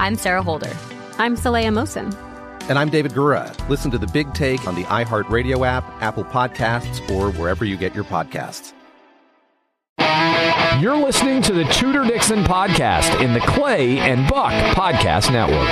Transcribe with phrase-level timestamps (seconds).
[0.00, 0.74] I'm Sarah Holder.
[1.18, 2.10] I'm Saleha Mohsin.
[2.70, 3.54] And I'm David Gura.
[3.68, 7.94] Listen to the big take on the iHeartRadio app, Apple Podcasts, or wherever you get
[7.94, 8.72] your podcasts.
[10.80, 15.68] You're listening to the Tudor Dixon podcast in the Clay and Buck Podcast Network.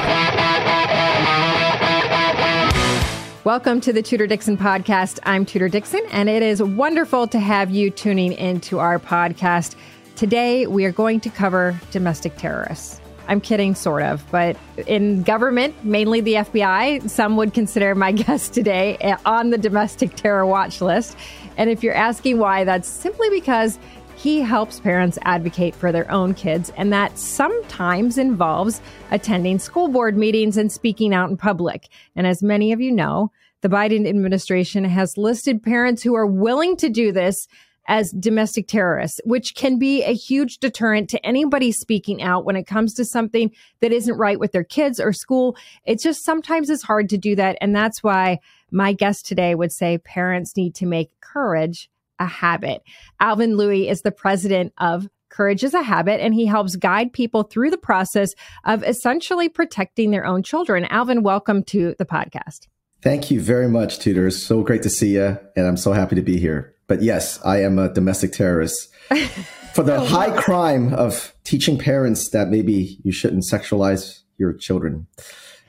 [3.46, 5.20] Welcome to the Tudor Dixon podcast.
[5.22, 9.74] I'm Tudor Dixon, and it is wonderful to have you tuning into our podcast.
[10.16, 13.00] Today, we are going to cover domestic terrorists.
[13.28, 14.24] I'm kidding, sort of.
[14.30, 19.58] But in government, mainly the FBI, some would consider my guest today eh, on the
[19.58, 21.16] domestic terror watch list.
[21.56, 23.78] And if you're asking why, that's simply because
[24.16, 28.80] he helps parents advocate for their own kids, and that sometimes involves
[29.12, 31.88] attending school board meetings and speaking out in public.
[32.16, 36.76] And as many of you know, the Biden administration has listed parents who are willing
[36.78, 37.46] to do this
[37.88, 42.66] as domestic terrorists, which can be a huge deterrent to anybody speaking out when it
[42.66, 43.50] comes to something
[43.80, 45.56] that isn't right with their kids or school.
[45.84, 47.56] It's just sometimes it's hard to do that.
[47.60, 48.38] And that's why
[48.70, 52.82] my guest today would say parents need to make courage a habit.
[53.18, 57.42] Alvin Lui is the president of Courage is a Habit, and he helps guide people
[57.42, 58.32] through the process
[58.64, 60.86] of essentially protecting their own children.
[60.86, 62.66] Alvin, welcome to the podcast.
[63.02, 64.28] Thank you very much, Tudor.
[64.28, 66.74] It's so great to see you, and I'm so happy to be here.
[66.88, 68.88] But yes, I am a domestic terrorist
[69.74, 75.06] for the oh, high crime of teaching parents that maybe you shouldn't sexualize your children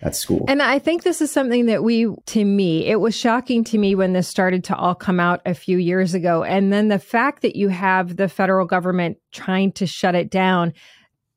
[0.02, 0.46] at school.
[0.48, 3.96] And I think this is something that we, to me, it was shocking to me
[3.96, 6.44] when this started to all come out a few years ago.
[6.44, 10.74] And then the fact that you have the federal government trying to shut it down.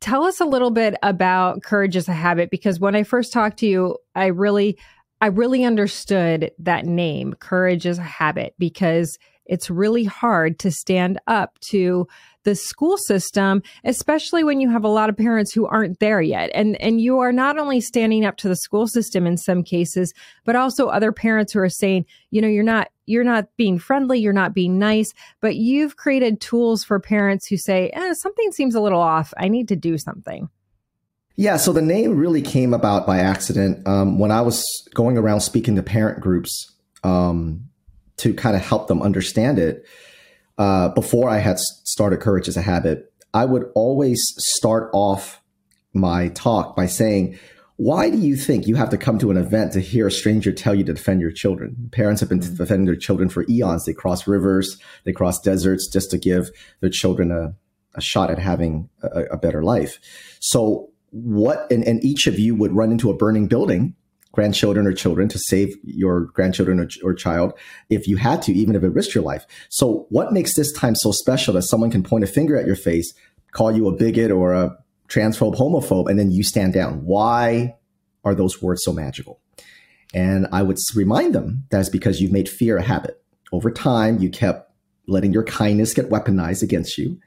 [0.00, 3.58] Tell us a little bit about Courage as a Habit, because when I first talked
[3.58, 4.76] to you, I really,
[5.20, 9.18] I really understood that name, Courage as a Habit, because
[9.52, 12.08] it's really hard to stand up to
[12.44, 16.50] the school system, especially when you have a lot of parents who aren't there yet.
[16.54, 20.14] And, and you are not only standing up to the school system in some cases,
[20.46, 24.18] but also other parents who are saying, you know, you're not, you're not being friendly,
[24.18, 28.74] you're not being nice, but you've created tools for parents who say, eh, something seems
[28.74, 29.34] a little off.
[29.36, 30.48] I need to do something.
[31.36, 33.86] Yeah, so the name really came about by accident.
[33.86, 34.64] Um, when I was
[34.94, 36.72] going around speaking to parent groups,
[37.04, 37.68] um,
[38.22, 39.84] to kind of help them understand it
[40.58, 45.40] uh, before I had started Courage as a Habit, I would always start off
[45.92, 47.38] my talk by saying,
[47.76, 50.52] why do you think you have to come to an event to hear a stranger
[50.52, 51.88] tell you to defend your children?
[51.90, 52.54] Parents have been mm-hmm.
[52.54, 53.84] defending their children for eons.
[53.84, 56.50] They cross rivers, they cross deserts just to give
[56.80, 57.54] their children a,
[57.94, 59.98] a shot at having a, a better life.
[60.38, 63.96] So, what, and, and each of you would run into a burning building
[64.32, 67.52] grandchildren or children to save your grandchildren or, or, child
[67.90, 69.46] if you had to, even if it risked your life.
[69.68, 72.76] So, what makes this time so special that someone can point a finger at your
[72.76, 73.12] face,
[73.52, 74.76] call you a bigot or a
[75.08, 77.04] transphobe, homophobe, and then you stand down?
[77.04, 77.76] Why
[78.24, 79.40] are those words so magical?
[80.14, 83.22] And I would remind them that's because you've made fear a habit.
[83.52, 84.70] Over time, you kept
[85.06, 87.18] letting your kindness get weaponized against you,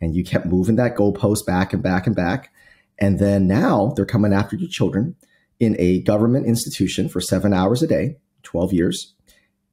[0.00, 2.52] and you kept moving that goalpost back and back and back.
[2.98, 5.16] And then now they're coming after your children
[5.60, 9.14] in a government institution for seven hours a day, 12 years,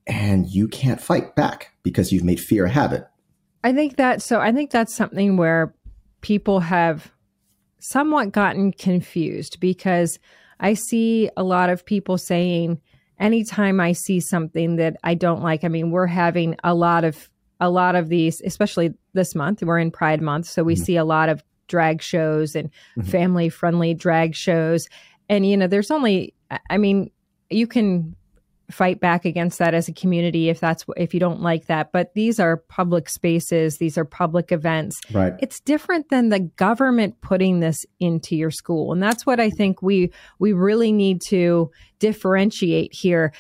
[0.07, 3.07] and you can't fight back because you've made fear a habit.
[3.63, 5.73] I think that so I think that's something where
[6.21, 7.11] people have
[7.79, 10.19] somewhat gotten confused because
[10.59, 12.79] I see a lot of people saying,
[13.19, 17.29] anytime I see something that I don't like, I mean, we're having a lot of
[17.59, 19.61] a lot of these, especially this month.
[19.61, 20.83] We're in Pride Month, so we mm-hmm.
[20.83, 23.01] see a lot of drag shows and mm-hmm.
[23.03, 24.87] family friendly drag shows.
[25.31, 26.35] And you know, there's only
[26.69, 27.09] I mean,
[27.49, 28.15] you can
[28.69, 31.91] fight back against that as a community if that's if you don't like that.
[31.93, 33.77] But these are public spaces.
[33.77, 34.99] These are public events.
[35.11, 35.33] Right.
[35.39, 38.91] It's different than the government putting this into your school.
[38.91, 43.31] And that's what i think we we really need to differentiate here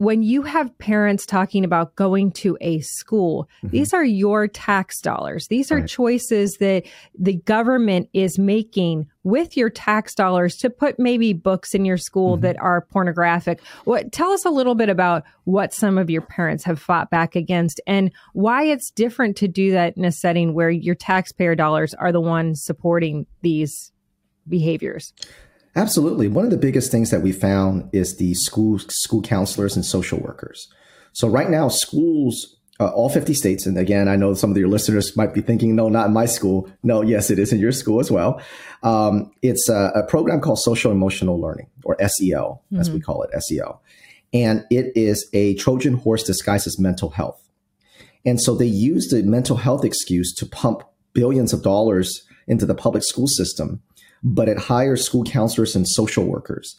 [0.00, 3.68] when you have parents talking about going to a school, mm-hmm.
[3.68, 5.46] these are your tax dollars.
[5.48, 5.86] These are right.
[5.86, 6.84] choices that
[7.18, 12.36] the government is making with your tax dollars to put maybe books in your school
[12.36, 12.44] mm-hmm.
[12.44, 13.60] that are pornographic.
[13.84, 17.36] What tell us a little bit about what some of your parents have fought back
[17.36, 21.92] against and why it's different to do that in a setting where your taxpayer dollars
[21.92, 23.92] are the ones supporting these
[24.48, 25.12] behaviors.
[25.76, 26.28] Absolutely.
[26.28, 30.18] One of the biggest things that we found is the school school counselors and social
[30.18, 30.68] workers.
[31.12, 34.68] So right now, schools, uh, all 50 states, and again, I know some of your
[34.68, 36.68] listeners might be thinking, no, not in my school.
[36.82, 38.40] No, yes, it is in your school as well.
[38.82, 42.80] Um, it's a, a, program called Social Emotional Learning, or SEL, mm-hmm.
[42.80, 43.04] as we mm-hmm.
[43.04, 43.82] call it, SEL.
[44.32, 47.40] And it is a Trojan horse disguised as mental health.
[48.24, 50.82] And so they use the mental health excuse to pump
[51.12, 53.82] billions of dollars into the public school system
[54.22, 56.76] but it hires school counselors and social workers.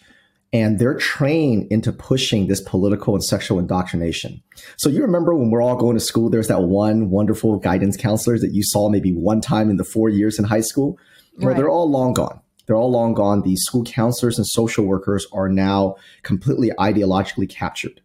[0.53, 4.43] And they're trained into pushing this political and sexual indoctrination.
[4.75, 8.37] So you remember when we're all going to school, there's that one wonderful guidance counselor
[8.37, 10.99] that you saw maybe one time in the four years in high school.
[11.37, 11.47] Right.
[11.47, 12.41] Well, they're all long gone.
[12.65, 13.43] They're all long gone.
[13.43, 18.01] These school counselors and social workers are now completely ideologically captured.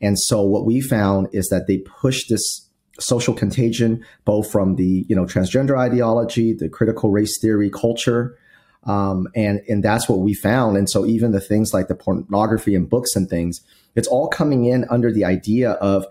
[0.00, 2.68] And so what we found is that they push this
[3.00, 8.36] social contagion both from the you know transgender ideology, the critical race theory culture,
[8.88, 10.76] um, and and that's what we found.
[10.76, 13.60] And so even the things like the pornography and books and things,
[13.94, 16.06] it's all coming in under the idea of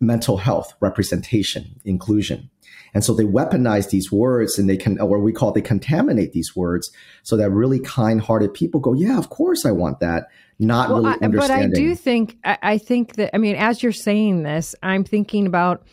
[0.00, 2.50] mental health, representation, inclusion.
[2.94, 6.32] And so they weaponize these words and they can, or we call it, they contaminate
[6.32, 6.90] these words
[7.22, 10.28] so that really kind hearted people go, yeah, of course I want that.
[10.58, 11.70] Not well, really I, understanding.
[11.70, 15.04] But I do think, I, I think that, I mean, as you're saying this, I'm
[15.04, 15.86] thinking about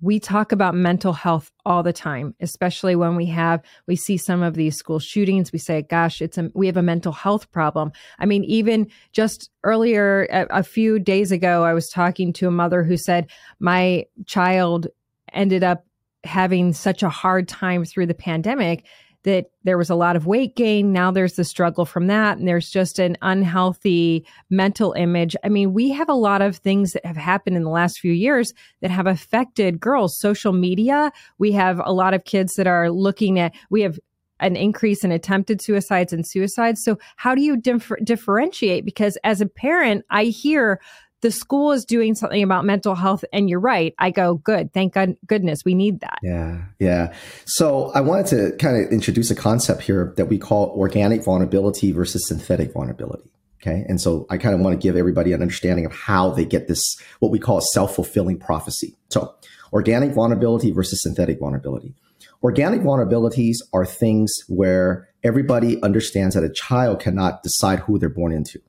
[0.00, 4.42] we talk about mental health all the time especially when we have we see some
[4.42, 5.52] of these school shootings.
[5.52, 7.92] We say gosh it's a we have a mental health problem.
[8.18, 12.52] I mean even just earlier a, a few days ago i was talking to a
[12.52, 13.28] mother who said
[13.58, 14.86] my child
[15.32, 15.84] ended up
[16.24, 18.84] having such a hard time through the pandemic
[19.24, 20.92] that there was a lot of weight gain.
[20.92, 22.38] Now there's the struggle from that.
[22.38, 25.34] And there's just an unhealthy mental image.
[25.44, 28.12] I mean, we have a lot of things that have happened in the last few
[28.12, 30.16] years that have affected girls.
[30.16, 33.98] Social media, we have a lot of kids that are looking at, we have
[34.40, 36.82] an increase in attempted suicides and suicides.
[36.82, 38.84] So how do you dif- differentiate?
[38.84, 40.80] Because as a parent, I hear
[41.20, 43.94] the school is doing something about mental health and you're right.
[43.98, 44.72] I go good.
[44.72, 45.64] Thank God, goodness.
[45.64, 46.18] We need that.
[46.22, 46.62] Yeah.
[46.78, 47.14] Yeah.
[47.46, 51.92] So i wanted to kind of introduce a concept here that we call organic vulnerability
[51.92, 53.30] versus synthetic vulnerability
[53.60, 53.84] okay?
[53.88, 56.68] And so i kind of want to give everybody an understanding of how they get
[56.68, 58.96] this what we call a self-fulfilling prophecy.
[59.10, 59.34] So
[59.72, 61.94] organic vulnerability versus synthetic vulnerability.
[62.42, 68.32] Organic vulnerabilities are things where everybody understands that a child cannot decide who they're born
[68.32, 68.60] into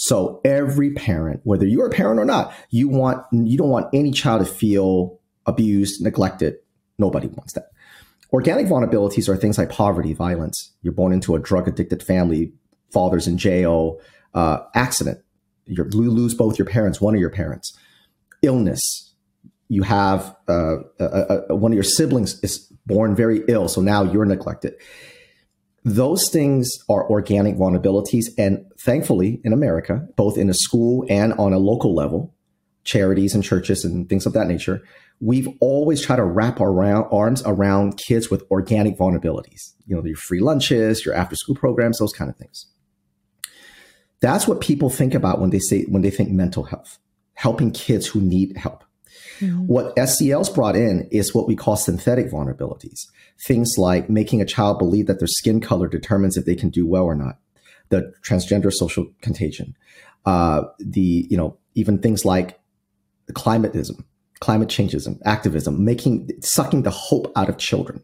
[0.00, 4.12] so every parent, whether you're a parent or not, you want you don't want any
[4.12, 6.54] child to feel abused, neglected.
[7.00, 7.70] Nobody wants that.
[8.32, 10.72] Organic vulnerabilities are things like poverty, violence.
[10.82, 12.52] You're born into a drug addicted family,
[12.92, 13.98] father's in jail,
[14.34, 15.18] uh, accident.
[15.66, 17.76] you lose both your parents, one of your parents,
[18.42, 19.14] illness.
[19.68, 24.04] You have uh, a, a, one of your siblings is born very ill, so now
[24.04, 24.74] you're neglected
[25.88, 28.26] those things are organic vulnerabilities.
[28.36, 32.34] And thankfully, in America, both in a school and on a local level,
[32.84, 34.82] charities and churches and things of that nature,
[35.20, 39.72] we've always tried to wrap our arms around kids with organic vulnerabilities.
[39.86, 42.66] You know, your free lunches, your after school programs, those kind of things.
[44.20, 46.98] That's what people think about when they say, when they think mental health,
[47.34, 48.84] helping kids who need help.
[49.40, 49.66] Mm-hmm.
[49.66, 53.06] What SEL's brought in is what we call synthetic vulnerabilities.
[53.46, 56.86] Things like making a child believe that their skin color determines if they can do
[56.86, 57.38] well or not.
[57.90, 59.76] The transgender social contagion.
[60.26, 62.60] Uh, the, you know, even things like
[63.32, 64.04] climatism,
[64.40, 68.02] climate changeism, activism, making, sucking the hope out of children.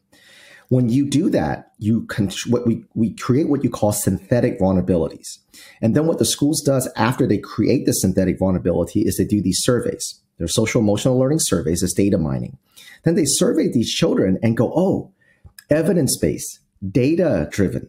[0.68, 5.38] When you do that, you can, what we, we create what you call synthetic vulnerabilities.
[5.82, 9.42] And then what the schools does after they create the synthetic vulnerability is they do
[9.42, 10.20] these surveys.
[10.38, 12.58] Their social emotional learning surveys is data mining.
[13.04, 15.12] Then they survey these children and go, oh,
[15.70, 16.60] evidence based,
[16.90, 17.88] data driven.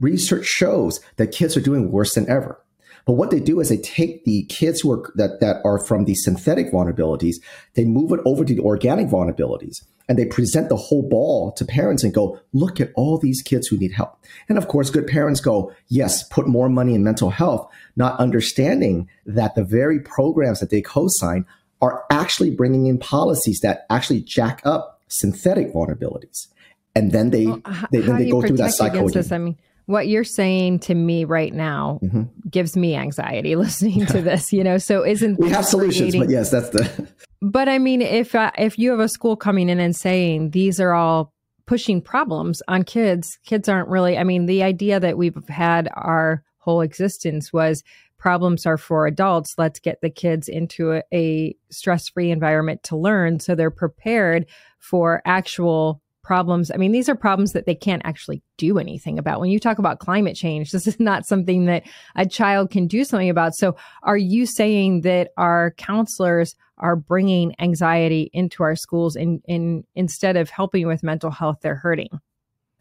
[0.00, 2.60] Research shows that kids are doing worse than ever.
[3.06, 6.04] But what they do is they take the kids who are that, that are from
[6.04, 7.36] the synthetic vulnerabilities,
[7.74, 9.76] they move it over to the organic vulnerabilities,
[10.08, 13.68] and they present the whole ball to parents and go, look at all these kids
[13.68, 14.18] who need help.
[14.48, 19.08] And of course, good parents go, yes, put more money in mental health, not understanding
[19.24, 21.46] that the very programs that they co-sign
[21.80, 26.48] are actually bringing in policies that actually jack up synthetic vulnerabilities.
[26.94, 27.60] And then they, well,
[27.92, 29.06] they then they go through that cycle.
[29.06, 29.24] Again.
[29.30, 32.24] I mean, what you're saying to me right now mm-hmm.
[32.50, 36.50] gives me anxiety listening to this you know so isn't we have solutions but yes
[36.50, 37.08] that's the
[37.42, 40.78] but i mean if uh, if you have a school coming in and saying these
[40.78, 41.32] are all
[41.66, 46.42] pushing problems on kids kids aren't really i mean the idea that we've had our
[46.58, 47.82] whole existence was
[48.26, 53.38] problems are for adults let's get the kids into a, a stress-free environment to learn
[53.38, 54.46] so they're prepared
[54.80, 56.72] for actual problems.
[56.72, 59.38] I mean, these are problems that they can't actually do anything about.
[59.38, 61.84] When you talk about climate change, this is not something that
[62.16, 63.54] a child can do something about.
[63.54, 69.84] So, are you saying that our counselors are bringing anxiety into our schools and, and
[69.94, 72.18] instead of helping with mental health, they're hurting?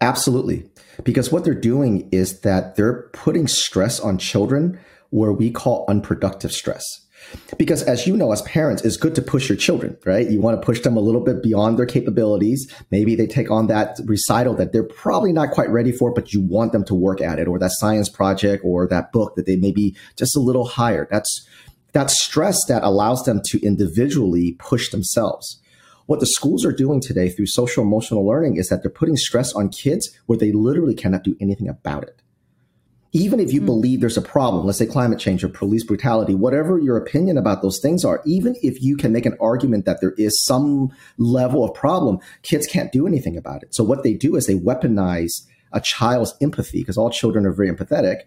[0.02, 0.68] Absolutely.
[1.04, 4.80] Because what they're doing is that they're putting stress on children
[5.16, 6.84] where we call unproductive stress.
[7.58, 10.30] Because as you know, as parents, it's good to push your children, right?
[10.30, 12.70] You want to push them a little bit beyond their capabilities.
[12.92, 16.42] Maybe they take on that recital that they're probably not quite ready for, but you
[16.42, 19.56] want them to work at it, or that science project, or that book that they
[19.56, 21.08] may be just a little higher.
[21.10, 21.48] That's
[21.94, 25.62] that stress that allows them to individually push themselves.
[26.08, 29.54] What the schools are doing today through social emotional learning is that they're putting stress
[29.54, 32.22] on kids where they literally cannot do anything about it
[33.16, 33.66] even if you mm.
[33.66, 37.62] believe there's a problem, let's say climate change or police brutality, whatever your opinion about
[37.62, 41.64] those things are, even if you can make an argument that there is some level
[41.64, 43.74] of problem, kids can't do anything about it.
[43.74, 45.32] So what they do is they weaponize
[45.72, 48.24] a child's empathy because all children are very empathetic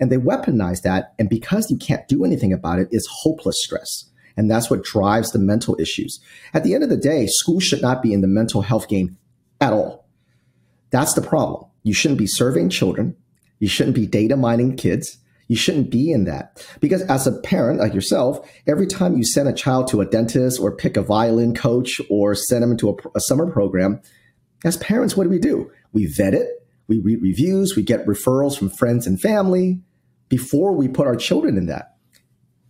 [0.00, 1.14] and they weaponize that.
[1.20, 4.06] And because you can't do anything about it, it's hopeless stress.
[4.36, 6.18] And that's what drives the mental issues.
[6.52, 9.16] At the end of the day, schools should not be in the mental health game
[9.60, 10.04] at all.
[10.90, 11.70] That's the problem.
[11.84, 13.14] You shouldn't be serving children.
[13.62, 15.18] You shouldn't be data mining kids.
[15.46, 16.66] You shouldn't be in that.
[16.80, 20.58] Because as a parent like yourself, every time you send a child to a dentist
[20.58, 24.02] or pick a violin coach or send them into a, a summer program,
[24.64, 25.70] as parents, what do we do?
[25.92, 26.48] We vet it,
[26.88, 29.80] we read reviews, we get referrals from friends and family
[30.28, 31.94] before we put our children in that.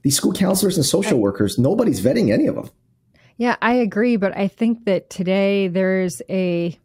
[0.03, 2.69] These school counselors and social workers, nobody's vetting any of them.
[3.39, 4.17] Yeah, I agree.
[4.17, 6.79] But I think that today there's a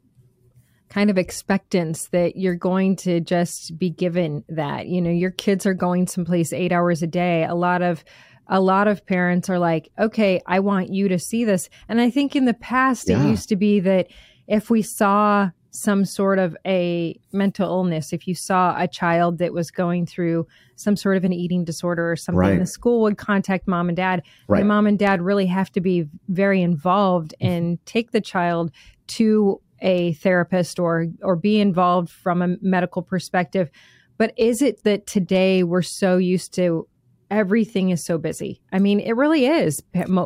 [0.89, 4.87] kind of expectance that you're going to just be given that.
[4.87, 7.43] You know, your kids are going someplace eight hours a day.
[7.43, 8.03] A lot of
[8.49, 11.69] a lot of parents are like, okay, I want you to see this.
[11.89, 13.21] And I think in the past yeah.
[13.21, 14.07] it used to be that
[14.47, 19.53] if we saw some sort of a mental illness, if you saw a child that
[19.53, 22.59] was going through some sort of an eating disorder or something, right.
[22.59, 24.23] the school would contact mom and dad.
[24.47, 24.59] Right.
[24.59, 27.53] And mom and dad really have to be very involved mm-hmm.
[27.53, 28.71] and take the child
[29.07, 33.69] to a therapist or or be involved from a medical perspective
[34.17, 36.87] but is it that today we're so used to
[37.29, 38.61] everything is so busy?
[38.71, 39.81] I mean it really is.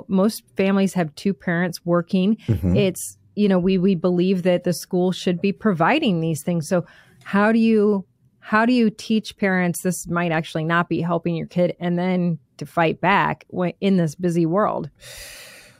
[0.07, 2.37] Most families have two parents working.
[2.47, 2.75] Mm-hmm.
[2.75, 6.67] it's you know we we believe that the school should be providing these things.
[6.67, 6.85] So
[7.23, 8.05] how do you
[8.39, 12.39] how do you teach parents this might actually not be helping your kid and then
[12.57, 13.45] to fight back
[13.79, 14.89] in this busy world?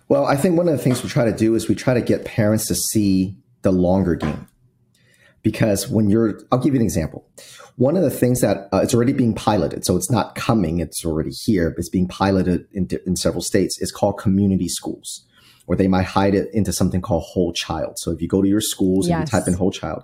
[0.10, 2.02] Well i think one of the things we try to do is we try to
[2.02, 4.48] get parents to see the longer game.
[5.44, 7.28] Because when you're, I'll give you an example.
[7.78, 11.04] One of the things that uh, it's already being piloted, so it's not coming, it's
[11.04, 15.26] already here, it's being piloted in, in several states, is called community schools,
[15.66, 17.98] or they might hide it into something called whole child.
[17.98, 19.16] So if you go to your schools yes.
[19.16, 20.04] and you type in whole child,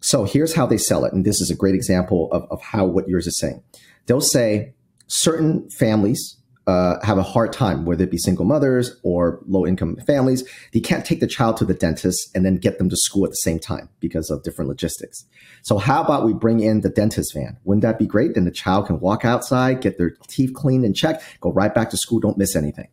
[0.00, 1.12] so here's how they sell it.
[1.12, 3.62] And this is a great example of, of how what yours is saying.
[4.06, 4.74] They'll say
[5.08, 6.36] certain families
[6.66, 10.48] uh, have a hard time, whether it be single mothers or low income families.
[10.72, 13.30] They can't take the child to the dentist and then get them to school at
[13.30, 15.24] the same time because of different logistics.
[15.62, 17.56] So, how about we bring in the dentist van?
[17.64, 18.34] Wouldn't that be great?
[18.34, 21.90] Then the child can walk outside, get their teeth cleaned and checked, go right back
[21.90, 22.88] to school, don't miss anything.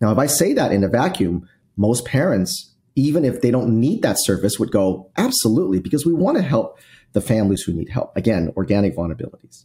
[0.00, 4.02] Now, if I say that in a vacuum, most parents, even if they don't need
[4.02, 6.78] that service, would go, absolutely, because we want to help
[7.12, 8.16] the families who need help.
[8.16, 9.64] Again, organic vulnerabilities.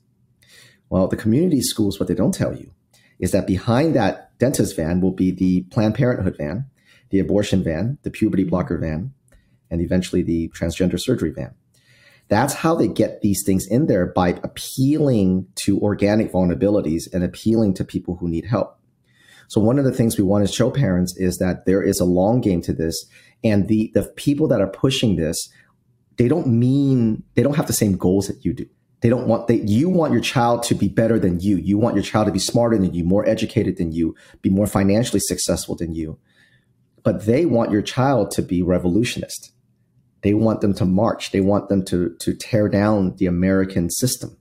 [0.89, 2.71] Well, the community schools, what they don't tell you
[3.19, 6.65] is that behind that dentist van will be the Planned Parenthood van,
[7.09, 9.13] the abortion van, the puberty blocker van,
[9.69, 11.53] and eventually the transgender surgery van.
[12.29, 17.73] That's how they get these things in there by appealing to organic vulnerabilities and appealing
[17.75, 18.77] to people who need help.
[19.47, 22.05] So one of the things we want to show parents is that there is a
[22.05, 23.05] long game to this
[23.45, 25.49] and the, the people that are pushing this
[26.17, 28.67] they don't mean they don't have the same goals that you do.
[29.01, 31.57] They don't want that you want your child to be better than you.
[31.57, 34.67] You want your child to be smarter than you, more educated than you, be more
[34.67, 36.17] financially successful than you.
[37.03, 39.51] But they want your child to be revolutionist.
[40.23, 41.31] They want them to march.
[41.31, 44.35] They want them to to tear down the American system.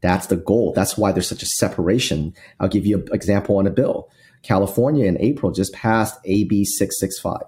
[0.00, 0.72] That's the goal.
[0.74, 2.34] That's why there's such a separation.
[2.60, 4.10] I'll give you an example on a bill.
[4.42, 7.42] California in April just passed AB 665.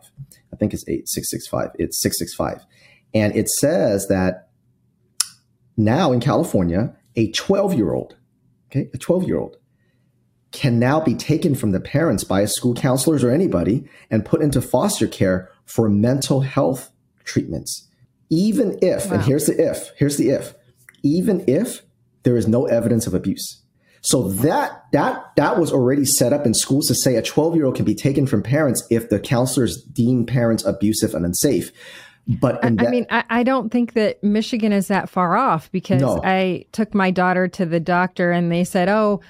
[0.53, 1.71] I think it's 8665.
[1.79, 2.67] It's 665.
[3.15, 4.50] And it says that
[5.85, 8.17] now in California, a 12 year old,
[8.71, 9.57] okay, a 12 year old
[10.53, 14.43] can now be taken from the parents by a school counselors or anybody and put
[14.43, 16.91] into foster care for mental health
[17.25, 17.89] treatments.
[18.31, 19.15] Even if, wow.
[19.15, 20.55] and here's the if, here's the if,
[21.03, 21.83] even if
[22.23, 23.63] there is no evidence of abuse.
[24.03, 27.67] So that that that was already set up in schools to say a 12 year
[27.67, 31.71] old can be taken from parents if the counselors deem parents abusive and unsafe.
[32.27, 35.71] But I, that, I, mean, I, I, don't think that Michigan is that far off
[35.73, 36.21] because no.
[36.23, 39.21] I took my daughter to the doctor and they said, "Oh,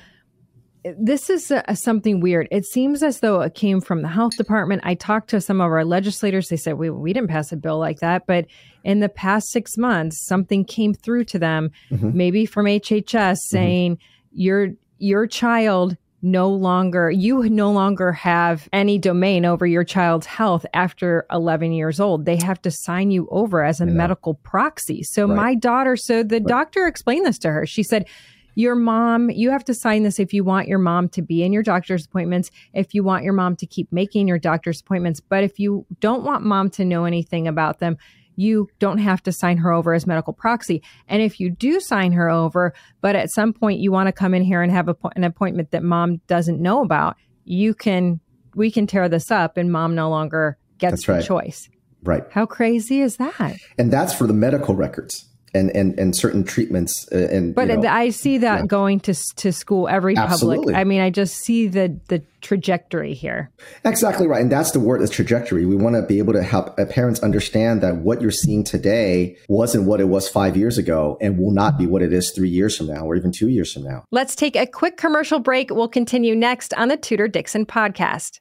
[0.84, 2.48] this is a, something weird.
[2.50, 5.70] It seems as though it came from the health department." I talked to some of
[5.70, 6.48] our legislators.
[6.48, 8.46] They said, "We we didn't pass a bill like that," but
[8.84, 12.10] in the past six months, something came through to them, mm-hmm.
[12.14, 13.34] maybe from HHS, mm-hmm.
[13.34, 13.98] saying
[14.32, 20.66] your your child no longer you no longer have any domain over your child's health
[20.74, 22.24] after 11 years old.
[22.24, 25.02] They have to sign you over as a medical proxy.
[25.02, 25.36] So right.
[25.36, 26.46] my daughter so the right.
[26.46, 27.66] doctor explained this to her.
[27.66, 28.06] She said
[28.54, 31.52] your mom you have to sign this if you want your mom to be in
[31.52, 35.20] your doctor's appointments if you want your mom to keep making your doctor's appointments.
[35.20, 37.96] But if you don't want mom to know anything about them
[38.40, 40.82] you don't have to sign her over as medical proxy.
[41.08, 44.34] And if you do sign her over, but at some point you want to come
[44.34, 48.20] in here and have a, an appointment that mom doesn't know about, you can,
[48.54, 51.24] we can tear this up and mom no longer gets That's the right.
[51.24, 51.68] choice.
[52.02, 52.24] Right.
[52.30, 53.56] How crazy is that?
[53.76, 57.76] And that's for the medical records and and and certain treatments uh, and but you
[57.76, 58.66] know, I see that yeah.
[58.66, 60.58] going to to school every Absolutely.
[60.58, 60.76] public.
[60.76, 63.50] I mean, I just see the the trajectory here.
[63.84, 65.66] Exactly right, and that's the word, is trajectory.
[65.66, 69.36] We want to be able to help uh, parents understand that what you're seeing today
[69.48, 72.48] wasn't what it was five years ago, and will not be what it is three
[72.48, 74.04] years from now, or even two years from now.
[74.10, 75.70] Let's take a quick commercial break.
[75.70, 78.40] We'll continue next on the Tudor Dixon podcast.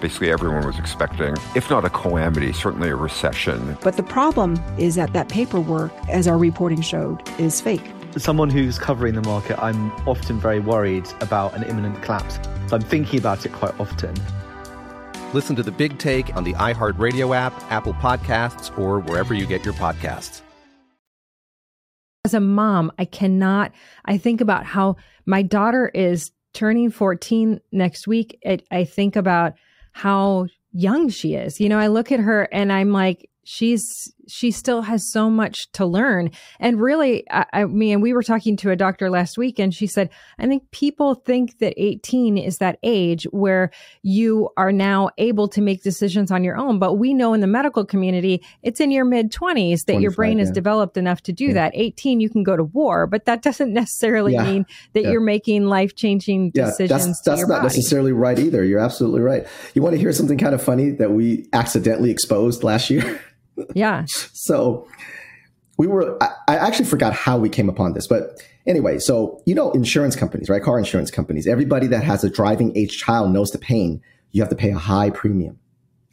[0.00, 3.76] basically everyone was expecting, if not a calamity, certainly a recession.
[3.82, 7.82] But the problem is that that paperwork, as our reporting showed, is fake.
[8.16, 12.40] someone who's covering the market, I'm often very worried about an imminent collapse.
[12.68, 14.14] So I'm thinking about it quite often.
[15.32, 19.64] Listen to the big take on the iHeartRadio app, Apple Podcasts, or wherever you get
[19.64, 20.42] your podcasts.
[22.24, 23.72] As a mom, I cannot,
[24.04, 28.38] I think about how my daughter is turning 14 next week.
[28.42, 29.54] It, I think about
[29.92, 31.60] how young she is.
[31.60, 35.70] You know, I look at her and I'm like, she's she still has so much
[35.72, 36.30] to learn.
[36.58, 39.86] And really, I, I, mean, we were talking to a doctor last week and she
[39.86, 43.70] said, I think people think that 18 is that age where
[44.02, 46.78] you are now able to make decisions on your own.
[46.78, 50.38] But we know in the medical community, it's in your mid 20s that your brain
[50.38, 50.44] yeah.
[50.44, 51.54] is developed enough to do yeah.
[51.54, 51.72] that.
[51.74, 54.44] 18, you can go to war, but that doesn't necessarily yeah.
[54.44, 56.90] mean that you're making life changing decisions.
[56.90, 57.62] That's, that's not body.
[57.62, 58.64] necessarily right either.
[58.64, 59.46] You're absolutely right.
[59.74, 63.20] You want to hear something kind of funny that we accidentally exposed last year?
[63.74, 64.04] Yeah.
[64.08, 64.86] so
[65.78, 69.54] we were, I, I, actually forgot how we came upon this, but anyway, so you
[69.54, 70.62] know, insurance companies, right?
[70.62, 74.02] Car insurance companies, everybody that has a driving age child knows the pain.
[74.32, 75.58] You have to pay a high premium.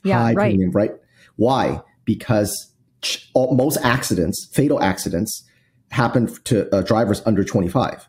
[0.04, 0.52] Yeah, high right.
[0.52, 0.92] premium, right?
[1.36, 1.82] Why?
[2.06, 5.44] Because ch- all, most accidents, fatal accidents,
[5.92, 8.08] happen to uh, drivers under 25,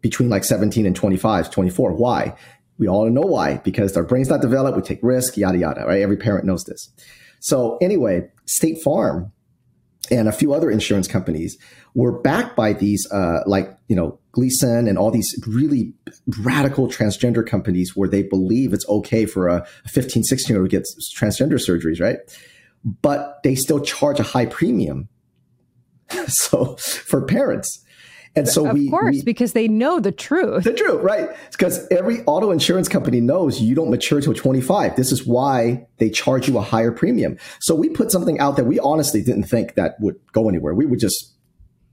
[0.00, 1.92] between like 17 and 25, 24.
[1.92, 2.34] Why?
[2.78, 3.58] We all know why.
[3.58, 6.02] Because their brain's not developed, we take risk, yada, yada, right?
[6.02, 6.90] Every parent knows this.
[7.42, 9.32] So anyway, State Farm
[10.12, 11.58] and a few other insurance companies
[11.94, 15.92] were backed by these, uh, like, you know, GLSEN and all these really
[16.40, 20.76] radical transgender companies where they believe it's okay for a 15, 16 year old to
[20.76, 22.18] get transgender surgeries, right?
[22.84, 25.08] But they still charge a high premium.
[26.28, 27.84] so for parents.
[28.34, 30.64] And so we, of we, course, we, because they know the truth.
[30.64, 31.28] The truth, right?
[31.50, 34.96] Because every auto insurance company knows you don't mature till 25.
[34.96, 37.36] This is why they charge you a higher premium.
[37.60, 40.74] So we put something out that we honestly didn't think that would go anywhere.
[40.74, 41.34] We were just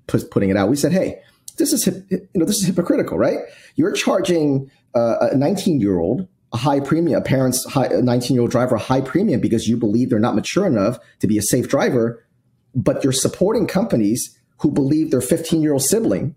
[0.07, 0.69] put, putting it out.
[0.69, 1.21] We said, "Hey,
[1.57, 3.39] this is you know this is hypocritical, right?
[3.75, 8.33] You're charging uh, a 19 year old a high premium, a parent's high, a 19
[8.33, 11.37] year old driver a high premium because you believe they're not mature enough to be
[11.37, 12.25] a safe driver,
[12.73, 16.35] but you're supporting companies." Who believe their 15 year old sibling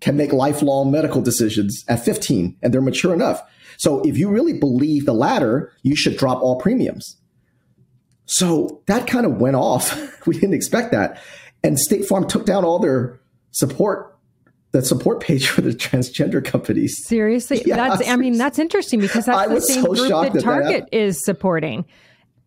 [0.00, 3.42] can make lifelong medical decisions at 15 and they're mature enough.
[3.78, 7.16] So if you really believe the latter, you should drop all premiums.
[8.26, 9.96] So that kind of went off.
[10.26, 11.20] we didn't expect that.
[11.62, 13.18] And State Farm took down all their
[13.50, 14.10] support
[14.72, 16.96] the support page for the transgender companies.
[17.06, 20.42] Seriously, yeah, that's I mean that's interesting because that's I the same so group that
[20.42, 21.84] Target that is supporting.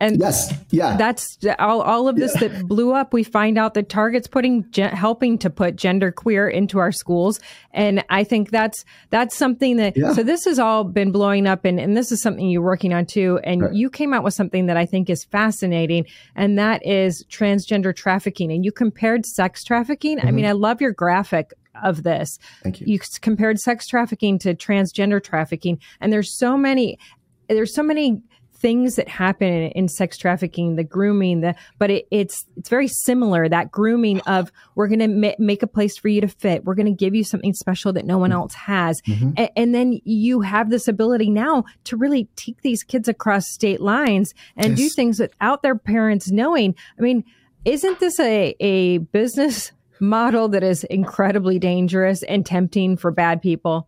[0.03, 2.49] And yes, yeah, that's all, all of this yeah.
[2.49, 3.13] that blew up.
[3.13, 7.39] We find out that Target's putting, helping to put gender queer into our schools.
[7.71, 10.11] And I think that's, that's something that, yeah.
[10.11, 13.05] so this has all been blowing up and, and this is something you're working on
[13.05, 13.39] too.
[13.45, 13.73] And right.
[13.73, 16.05] you came out with something that I think is fascinating.
[16.35, 18.51] And that is transgender trafficking.
[18.51, 20.17] And you compared sex trafficking.
[20.17, 20.27] Mm-hmm.
[20.27, 22.39] I mean, I love your graphic of this.
[22.61, 22.87] Thank you.
[22.87, 25.79] You compared sex trafficking to transgender trafficking.
[26.01, 26.99] And there's so many,
[27.47, 28.21] there's so many
[28.63, 32.87] things that happen in, in sex trafficking, the grooming, the but it, it's it's very
[32.87, 33.49] similar.
[33.49, 36.63] That grooming of we're going to ma- make a place for you to fit.
[36.63, 38.39] We're going to give you something special that no one mm-hmm.
[38.39, 39.31] else has, mm-hmm.
[39.37, 43.81] a- and then you have this ability now to really take these kids across state
[43.81, 44.77] lines and yes.
[44.77, 46.73] do things without their parents knowing.
[46.97, 47.25] I mean,
[47.65, 49.71] isn't this a a business?
[49.99, 53.87] model that is incredibly dangerous and tempting for bad people.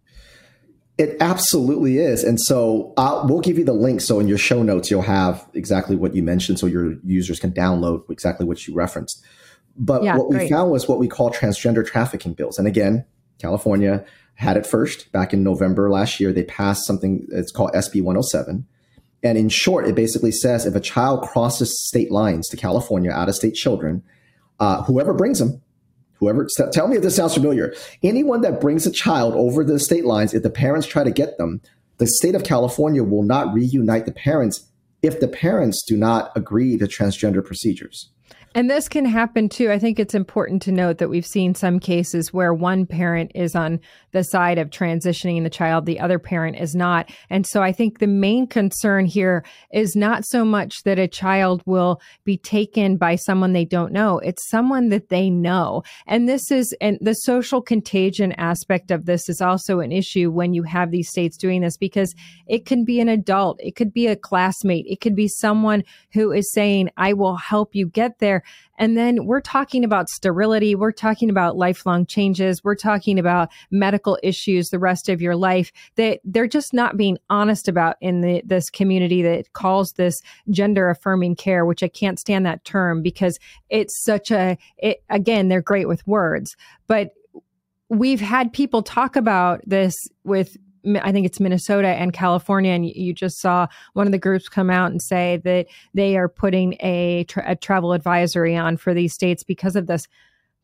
[0.97, 2.23] It absolutely is.
[2.23, 3.99] And so I'll, we'll give you the link.
[3.99, 7.51] So in your show notes, you'll have exactly what you mentioned so your users can
[7.51, 9.21] download exactly what you referenced.
[9.75, 12.57] But yeah, what we found was what we call transgender trafficking bills.
[12.57, 13.03] And again,
[13.39, 14.05] California
[14.35, 16.31] had it first back in November last year.
[16.31, 18.65] They passed something, it's called SB 107.
[19.21, 23.27] And in short, it basically says if a child crosses state lines to California, out
[23.27, 24.03] of state children,
[24.59, 25.61] uh, whoever brings them
[26.15, 27.73] whoever tell me if this sounds familiar.
[28.03, 31.37] Anyone that brings a child over the state lines if the parents try to get
[31.37, 31.61] them
[31.97, 34.67] the state of california will not reunite the parents
[35.01, 38.09] if the parents do not agree to transgender procedures
[38.55, 39.69] and this can happen too.
[39.69, 43.53] I think it's important to note that we've seen some cases where one parent is
[43.53, 43.81] on
[44.13, 47.11] the side of transitioning the child, the other parent is not.
[47.29, 51.63] And so I think the main concern here is not so much that a child
[51.65, 54.19] will be taken by someone they don't know.
[54.19, 55.83] It's someone that they know.
[56.07, 60.53] And this is, and the social contagion aspect of this is also an issue when
[60.53, 62.15] you have these states doing this because
[62.47, 63.59] it can be an adult.
[63.59, 64.85] It could be a classmate.
[64.87, 68.43] It could be someone who is saying, I will help you get there.
[68.77, 70.75] And then we're talking about sterility.
[70.75, 72.63] We're talking about lifelong changes.
[72.63, 77.17] We're talking about medical issues the rest of your life that they're just not being
[77.29, 82.19] honest about in the, this community that calls this gender affirming care, which I can't
[82.19, 83.37] stand that term because
[83.69, 86.55] it's such a, it, again, they're great with words,
[86.87, 87.11] but
[87.89, 90.57] we've had people talk about this with
[91.01, 94.69] I think it's Minnesota and California, and you just saw one of the groups come
[94.69, 99.13] out and say that they are putting a, tra- a travel advisory on for these
[99.13, 100.07] states because of this.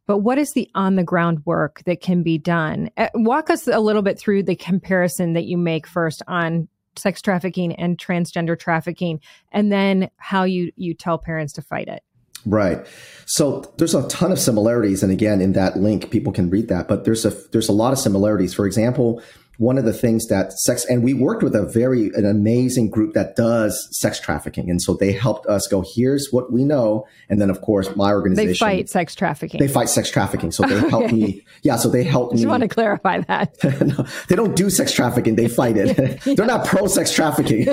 [0.07, 2.89] But what is the on the ground work that can be done?
[2.97, 7.21] Uh, walk us a little bit through the comparison that you make first on sex
[7.21, 12.03] trafficking and transgender trafficking, and then how you you tell parents to fight it.
[12.45, 12.85] Right.
[13.25, 16.87] So there's a ton of similarities, and again, in that link, people can read that.
[16.87, 18.53] But there's a there's a lot of similarities.
[18.53, 19.21] For example,
[19.57, 23.13] one of the things that sex and we worked with a very an amazing group
[23.13, 24.69] that does sex trafficking.
[24.69, 27.05] And so they helped us go here's what we know.
[27.29, 29.59] And then of course my organization they fight sex trafficking.
[29.59, 30.51] They fight sex trafficking.
[30.51, 30.89] So they okay.
[30.89, 31.45] help me.
[31.63, 33.55] Yeah so they helped me just want to clarify that?
[33.81, 35.35] No, they don't do sex trafficking.
[35.35, 35.91] They fight it.
[36.25, 36.35] Yeah.
[36.35, 37.65] they're not pro sex trafficking.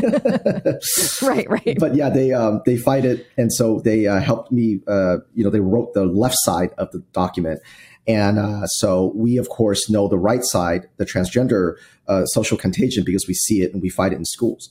[1.23, 1.77] Right right.
[1.79, 3.27] But yeah they um they fight it.
[3.37, 6.91] And so they uh, helped me uh you know they wrote the left side of
[6.93, 7.61] the document
[8.09, 11.75] and uh, so we, of course, know the right side, the transgender
[12.09, 14.71] uh, social contagion, because we see it and we fight it in schools.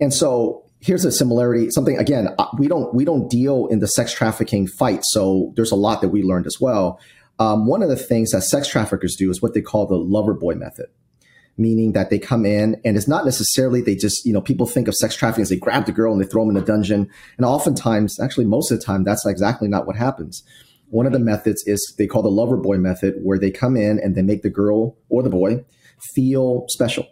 [0.00, 1.70] And so here's a similarity.
[1.70, 5.00] Something again, uh, we don't we don't deal in the sex trafficking fight.
[5.02, 6.98] So there's a lot that we learned as well.
[7.38, 10.34] Um, one of the things that sex traffickers do is what they call the lover
[10.34, 10.86] boy method
[11.58, 14.88] meaning that they come in and it's not necessarily they just, you know, people think
[14.88, 17.10] of sex trafficking as they grab the girl and they throw them in a dungeon.
[17.36, 20.42] And oftentimes, actually, most of the time, that's exactly not what happens.
[20.92, 23.98] One of the methods is they call the lover boy method, where they come in
[23.98, 25.64] and they make the girl or the boy
[26.14, 27.06] feel special.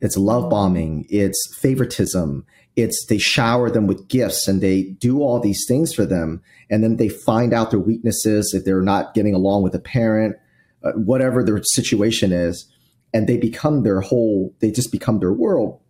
[0.00, 5.38] It's love bombing, it's favoritism, it's they shower them with gifts and they do all
[5.38, 6.42] these things for them.
[6.70, 10.34] And then they find out their weaknesses if they're not getting along with a parent,
[10.82, 12.68] uh, whatever their situation is.
[13.14, 15.80] And they become their whole, they just become their world.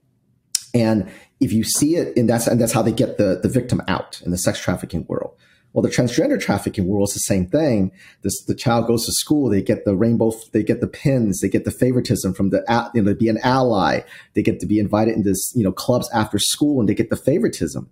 [0.75, 3.81] And if you see it, and that's and that's how they get the the victim
[3.89, 5.37] out in the sex trafficking world.
[5.73, 7.93] Well, the transgender trafficking world is the same thing.
[8.23, 11.49] This, the child goes to school, they get the rainbow, they get the pins, they
[11.49, 14.01] get the favoritism from the, you know, be an ally.
[14.35, 17.17] They get to be invited into, you know, clubs after school and they get the
[17.17, 17.89] favoritism.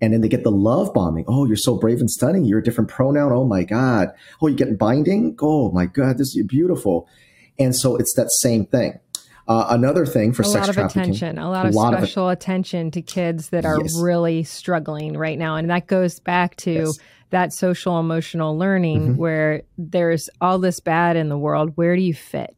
[0.00, 1.24] And then they get the love bombing.
[1.26, 2.44] Oh, you're so brave and stunning.
[2.44, 3.32] You're a different pronoun.
[3.32, 4.12] Oh my God.
[4.40, 5.36] Oh, you're getting binding.
[5.42, 6.18] Oh my God.
[6.18, 7.08] This is beautiful.
[7.58, 9.00] And so it's that same thing.
[9.48, 12.28] Uh, another thing for a sex lot of trafficking, attention, a lot of lot special
[12.28, 13.98] of attention to kids that are yes.
[13.98, 16.98] really struggling right now, and that goes back to yes
[17.30, 19.16] that social emotional learning mm-hmm.
[19.16, 21.72] where there's all this bad in the world.
[21.76, 22.54] Where do you fit?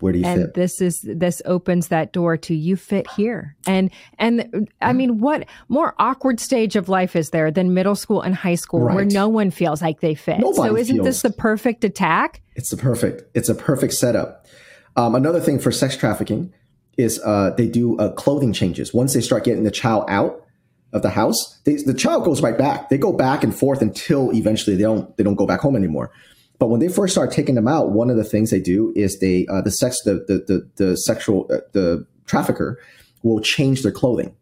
[0.00, 0.30] Where do you fit?
[0.30, 0.54] and fit?
[0.54, 3.56] this is this opens that door to you fit here.
[3.66, 8.20] And and I mean, what more awkward stage of life is there than middle school
[8.20, 8.94] and high school right.
[8.94, 10.40] where no one feels like they fit?
[10.40, 11.06] Nobody so isn't feels.
[11.06, 12.42] this the perfect attack?
[12.54, 13.22] It's the perfect.
[13.34, 14.46] It's a perfect setup.
[14.96, 16.52] Um, another thing for sex trafficking
[16.96, 20.41] is uh, they do uh, clothing changes once they start getting the child out
[20.92, 22.88] of the house, they, the child goes right back.
[22.88, 26.12] They go back and forth until eventually they don't they don't go back home anymore.
[26.58, 29.18] But when they first start taking them out, one of the things they do is
[29.18, 32.78] they uh, the sex the the the, the sexual uh, the trafficker
[33.22, 34.36] will change their clothing.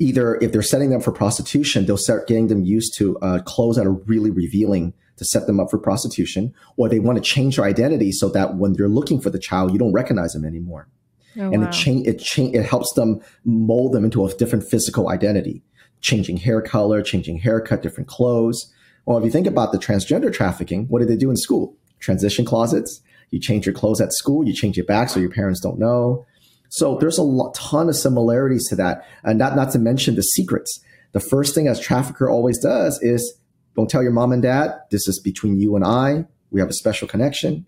[0.00, 3.76] Either if they're setting them for prostitution, they'll start getting them used to uh, clothes
[3.76, 7.54] that are really revealing to set them up for prostitution, or they want to change
[7.54, 10.88] their identity so that when they're looking for the child, you don't recognize them anymore.
[11.36, 11.68] Oh, and wow.
[11.68, 15.62] it change it change it helps them mold them into a different physical identity
[16.04, 18.70] changing hair color, changing haircut, different clothes.
[19.06, 21.76] Well, if you think about the transgender trafficking, what do they do in school?
[21.98, 23.00] Transition closets.
[23.30, 26.24] You change your clothes at school, you change it back so your parents don't know.
[26.68, 29.06] So there's a lot, ton of similarities to that.
[29.24, 30.78] And not, not to mention the secrets.
[31.12, 33.34] The first thing a trafficker always does is
[33.74, 34.78] don't tell your mom and dad.
[34.90, 36.26] This is between you and I.
[36.50, 37.66] We have a special connection.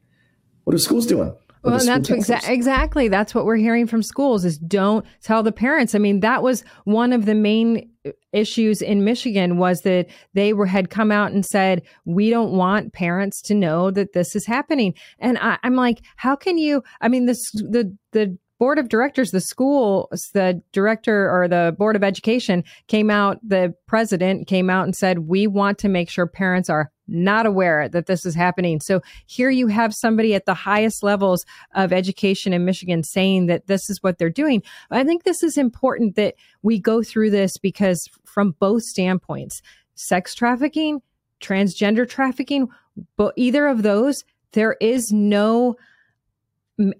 [0.64, 1.35] What are schools doing?
[1.62, 5.51] Well, and that's exa- exactly that's what we're hearing from schools is don't tell the
[5.51, 5.96] parents.
[5.96, 7.90] I mean, that was one of the main
[8.33, 12.92] issues in Michigan was that they were had come out and said we don't want
[12.92, 14.95] parents to know that this is happening.
[15.19, 16.83] And I, I'm like, how can you?
[17.01, 21.97] I mean, this the the board of directors, the school, the director or the board
[21.97, 26.27] of education came out, the president came out and said, we want to make sure
[26.27, 28.81] parents are not aware that this is happening.
[28.81, 33.66] So here you have somebody at the highest levels of education in Michigan saying that
[33.66, 34.62] this is what they're doing.
[34.90, 39.62] I think this is important that we go through this because from both standpoints,
[39.95, 41.01] sex trafficking,
[41.40, 42.69] transgender trafficking,
[43.16, 45.77] but either of those, there is no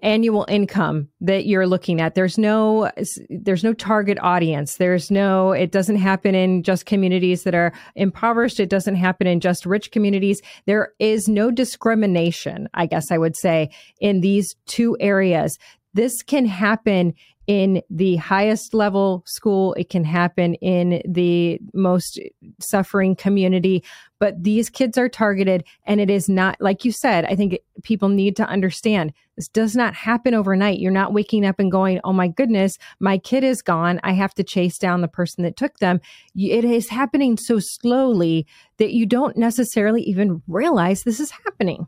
[0.01, 2.15] annual income that you're looking at.
[2.15, 2.89] There's no
[3.29, 4.77] there's no target audience.
[4.77, 8.59] There's no it doesn't happen in just communities that are impoverished.
[8.59, 10.41] It doesn't happen in just rich communities.
[10.65, 15.57] There is no discrimination i guess i would say in these two areas.
[15.93, 17.13] This can happen
[17.47, 19.73] in the highest level school.
[19.75, 22.19] It can happen in the most
[22.59, 23.83] suffering community
[24.19, 28.09] but these kids are targeted and it is not, like you said, I think people
[28.09, 30.79] need to understand this does not happen overnight.
[30.79, 33.99] You're not waking up and going, oh my goodness, my kid is gone.
[34.03, 36.01] I have to chase down the person that took them.
[36.35, 41.85] It is happening so slowly that you don't necessarily even realize this is happening.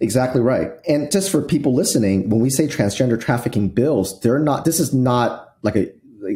[0.00, 0.70] Exactly right.
[0.86, 4.92] And just for people listening, when we say transgender trafficking bills, they're not, this is
[4.92, 5.90] not like a,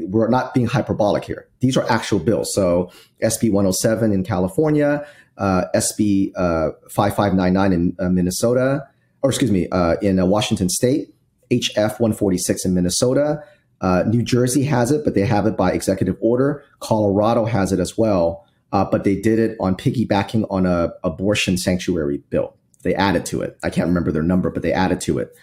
[0.09, 1.47] we're not being hyperbolic here.
[1.61, 2.53] These are actual bills.
[2.53, 2.91] So
[3.23, 5.07] SB 107 in California,
[5.39, 8.87] SB uh, 5599 in uh, Minnesota,
[9.23, 11.15] or excuse me, uh, in uh, Washington State,
[11.51, 13.43] HF 146 in Minnesota.
[13.81, 16.65] Uh, New Jersey has it, but they have it by executive order.
[16.81, 22.23] Colorado has it as well, but they did it on piggybacking on a abortion sanctuary
[22.31, 22.55] bill.
[22.83, 23.59] They added to it.
[23.63, 25.35] I can't remember their number, but they added to it.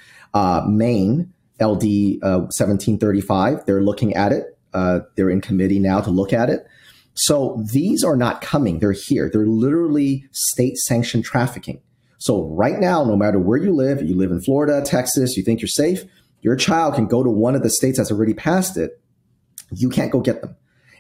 [0.67, 4.57] Maine, LD 1735, they're looking at it.
[5.15, 6.65] they're in committee now to look at it.
[7.13, 8.79] So these are not coming.
[8.79, 9.29] They're here.
[9.31, 11.81] They're literally state sanctioned trafficking.
[12.17, 15.61] So right now, no matter where you live, you live in Florida, Texas, you think
[15.61, 16.05] you're safe,
[16.41, 19.01] your child can go to one of the states that's already passed it.
[19.71, 20.55] You can't go get them.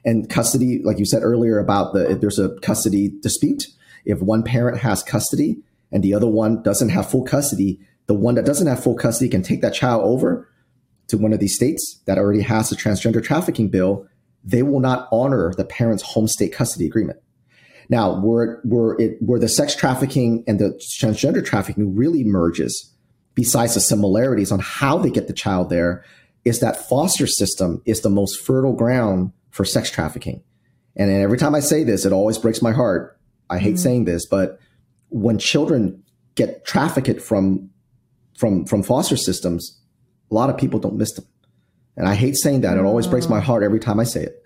[0.05, 3.67] And custody, like you said earlier about the, if there's a custody dispute,
[4.05, 8.35] if one parent has custody and the other one doesn't have full custody, the one
[8.35, 10.49] that doesn't have full custody can take that child over
[11.07, 14.07] to one of these states that already has a transgender trafficking bill
[14.43, 17.19] they will not honor the parent's home state custody agreement.
[17.89, 22.93] Now, where, where, it, where the sex trafficking and the transgender trafficking really merges,
[23.35, 26.03] besides the similarities on how they get the child there,
[26.45, 30.41] is that foster system is the most fertile ground for sex trafficking.
[30.95, 33.19] And every time I say this, it always breaks my heart.
[33.49, 33.77] I hate mm-hmm.
[33.77, 34.59] saying this, but
[35.09, 36.03] when children
[36.35, 37.69] get trafficked from
[38.37, 39.79] from from foster systems,
[40.31, 41.25] a lot of people don't miss them.
[41.95, 42.77] And I hate saying that.
[42.77, 43.43] It always breaks my mm.
[43.43, 44.43] heart every time I say it.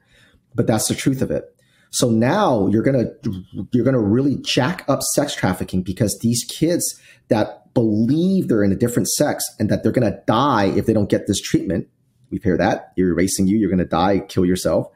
[0.56, 1.54] But that's the truth of it.
[1.90, 6.44] So now you're going to you're going to really jack up sex trafficking because these
[6.50, 10.86] kids that believe they're in a different sex and that they're going to die if
[10.86, 11.88] they don't get this treatment.
[12.30, 12.92] We've heard that.
[12.98, 14.88] You're erasing you, you're going to die, kill yourself.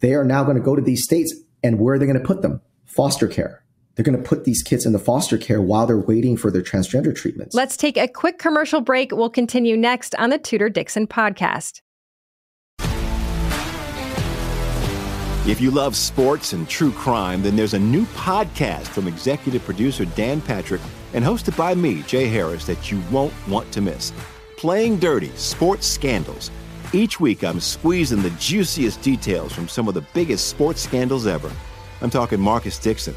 [0.00, 2.24] They are now going to go to these states and where are they going to
[2.24, 2.60] put them?
[2.84, 3.62] Foster care.
[3.98, 6.62] They're going to put these kids in the foster care while they're waiting for their
[6.62, 7.52] transgender treatments.
[7.52, 9.10] Let's take a quick commercial break.
[9.10, 11.80] We'll continue next on the Tudor Dixon podcast.
[15.48, 20.04] If you love sports and true crime, then there's a new podcast from executive producer
[20.04, 20.80] Dan Patrick
[21.12, 24.12] and hosted by me, Jay Harris, that you won't want to miss.
[24.56, 26.52] Playing Dirty Sports Scandals.
[26.92, 31.50] Each week, I'm squeezing the juiciest details from some of the biggest sports scandals ever.
[32.00, 33.16] I'm talking Marcus Dixon.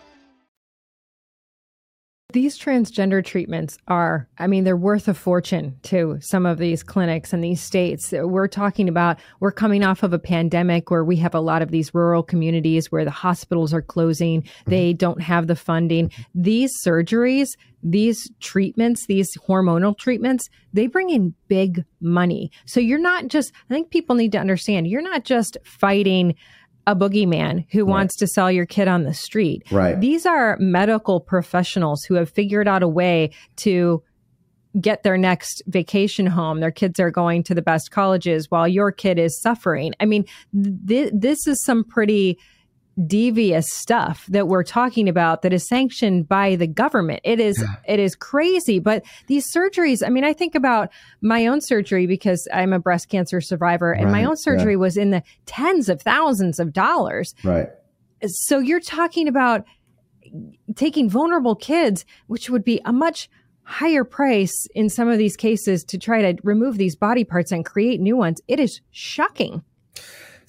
[2.33, 7.33] These transgender treatments are, I mean, they're worth a fortune to some of these clinics
[7.33, 8.11] and these states.
[8.11, 11.71] We're talking about, we're coming off of a pandemic where we have a lot of
[11.71, 14.41] these rural communities where the hospitals are closing.
[14.41, 14.69] Mm-hmm.
[14.69, 16.11] They don't have the funding.
[16.33, 17.49] These surgeries,
[17.83, 22.51] these treatments, these hormonal treatments, they bring in big money.
[22.65, 26.35] So you're not just, I think people need to understand, you're not just fighting
[26.87, 27.89] a boogeyman who right.
[27.91, 29.63] wants to sell your kid on the street.
[29.71, 29.99] Right.
[29.99, 34.03] These are medical professionals who have figured out a way to
[34.79, 36.59] get their next vacation home.
[36.59, 39.93] Their kids are going to the best colleges while your kid is suffering.
[39.99, 40.25] I mean,
[40.87, 42.39] th- this is some pretty
[43.07, 47.21] devious stuff that we're talking about that is sanctioned by the government.
[47.23, 47.93] It is yeah.
[47.93, 50.89] it is crazy, but these surgeries, I mean, I think about
[51.21, 54.21] my own surgery because I'm a breast cancer survivor and right.
[54.21, 54.79] my own surgery yeah.
[54.79, 57.33] was in the tens of thousands of dollars.
[57.43, 57.69] Right.
[58.25, 59.65] So you're talking about
[60.75, 63.29] taking vulnerable kids, which would be a much
[63.63, 67.65] higher price in some of these cases to try to remove these body parts and
[67.65, 68.41] create new ones.
[68.47, 69.63] It is shocking.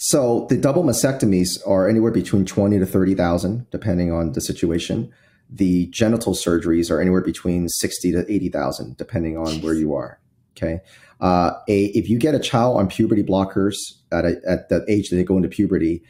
[0.04, 5.12] So the double mastectomies are anywhere between twenty to thirty thousand, depending on the situation.
[5.48, 10.18] The genital surgeries are anywhere between sixty to eighty thousand, depending on where you are.
[10.56, 10.80] Okay,
[11.20, 13.76] uh, a if you get a child on puberty blockers
[14.10, 16.02] at a, at the age that they go into puberty,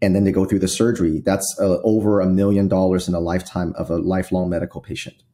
[0.00, 3.20] and then they go through the surgery, that's uh, over a million dollars in a
[3.20, 5.24] lifetime of a lifelong medical patient.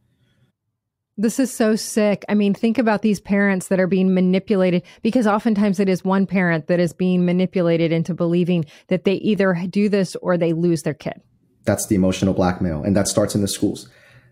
[1.21, 2.25] This is so sick.
[2.31, 6.27] I mean, think about these parents that are being manipulated because oftentimes it is one
[6.27, 10.83] parent that is being manipulated into believing that they either do this or they lose
[10.83, 11.21] their kid.
[11.67, 12.83] That's the emotional blackmail.
[12.83, 13.87] And that starts in the schools.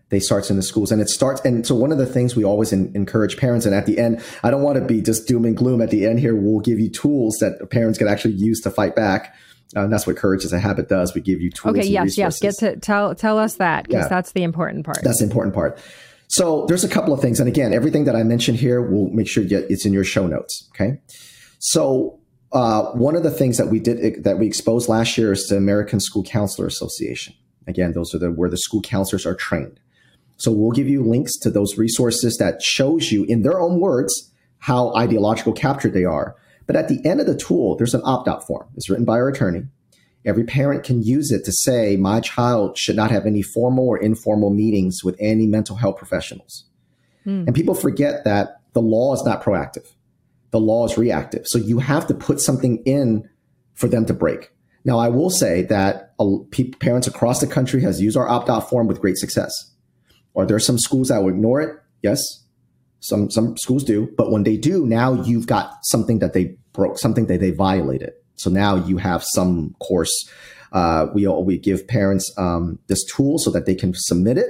[0.09, 1.41] They starts in the schools and it starts.
[1.41, 4.23] And so one of the things we always in, encourage parents, and at the end,
[4.41, 5.83] I don't want to be just doom and gloom.
[5.83, 8.95] At the end here, we'll give you tools that parents can actually use to fight
[8.95, 9.35] back.
[9.75, 11.13] Uh, and that's what courage is a habit does.
[11.13, 11.77] We give you tools.
[11.77, 11.87] Okay.
[11.87, 12.17] Yes.
[12.17, 12.41] Resources.
[12.41, 12.59] Yes.
[12.59, 14.07] Get to tell tell us that because yeah.
[14.07, 15.03] that's the important part.
[15.03, 15.79] That's the important part.
[16.29, 17.39] So there's a couple of things.
[17.39, 20.69] And again, everything that I mentioned here, we'll make sure it's in your show notes.
[20.75, 21.01] Okay.
[21.57, 22.19] So
[22.51, 25.57] uh, one of the things that we did that we exposed last year is the
[25.57, 27.33] American School Counselor Association.
[27.67, 29.79] Again, those are the where the school counselors are trained.
[30.37, 34.31] So we'll give you links to those resources that shows you in their own words
[34.59, 36.35] how ideological captured they are.
[36.65, 38.67] But at the end of the tool, there's an opt-out form.
[38.75, 39.63] It's written by our attorney.
[40.25, 43.97] Every parent can use it to say, my child should not have any formal or
[43.97, 46.65] informal meetings with any mental health professionals.
[47.23, 47.45] Hmm.
[47.47, 49.87] And people forget that the law is not proactive.
[50.51, 51.43] The law is reactive.
[51.45, 53.29] So you have to put something in
[53.75, 54.51] for them to break.
[54.83, 56.13] Now, I will say that
[56.79, 59.53] parents across the country has used our opt-out form with great success.
[60.35, 61.75] Are there some schools that will ignore it?
[62.01, 62.21] Yes.
[62.99, 64.09] Some, some schools do.
[64.17, 68.11] But when they do, now you've got something that they broke, something that they violated.
[68.39, 70.29] So now you have some course.
[70.71, 74.47] Uh, we we give parents um, this tool so that they can submit it.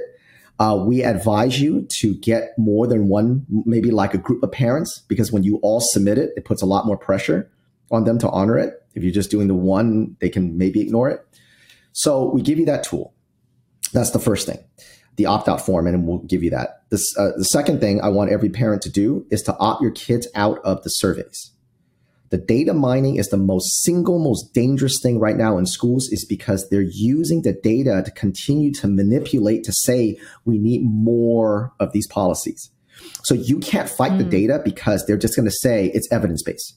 [0.59, 5.01] Uh, we advise you to get more than one, maybe like a group of parents,
[5.07, 7.49] because when you all submit it, it puts a lot more pressure
[7.91, 8.73] on them to honor it.
[8.93, 11.25] If you're just doing the one, they can maybe ignore it.
[11.93, 13.13] So we give you that tool.
[13.93, 14.59] That's the first thing,
[15.15, 16.83] the opt out form, and we'll give you that.
[16.89, 19.91] This, uh, the second thing I want every parent to do is to opt your
[19.91, 21.51] kids out of the surveys
[22.29, 26.25] the data mining is the most single most dangerous thing right now in schools is
[26.25, 31.91] because they're using the data to continue to manipulate to say we need more of
[31.91, 32.69] these policies.
[33.23, 34.19] So you can't fight mm.
[34.19, 36.75] the data because they're just going to say it's evidence based.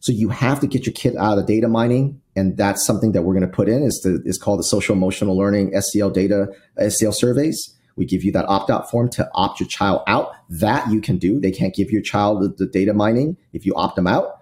[0.00, 3.12] So you have to get your kid out of the data mining and that's something
[3.12, 6.10] that we're going to put in is, the, is called the social emotional learning SEL
[6.10, 6.48] data
[6.88, 7.74] SEL surveys.
[7.96, 10.32] We give you that opt out form to opt your child out.
[10.48, 11.40] That you can do.
[11.40, 14.37] They can't give your child the, the data mining if you opt them out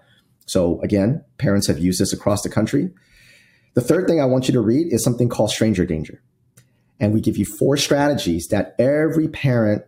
[0.47, 2.89] so again, parents have used this across the country.
[3.75, 6.23] The third thing I want you to read is something called stranger danger.
[6.99, 9.83] And we give you four strategies that every parent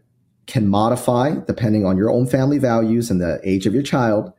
[0.45, 4.31] can modify depending on your own family values and the age of your child